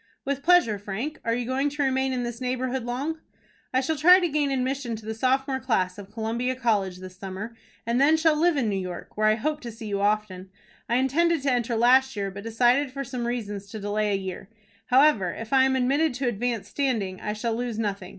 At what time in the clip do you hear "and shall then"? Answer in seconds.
7.85-8.41